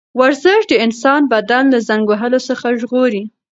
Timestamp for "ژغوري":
2.79-3.23